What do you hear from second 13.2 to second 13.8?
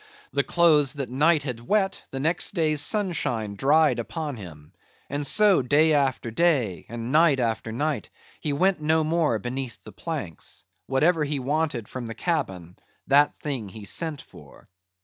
thing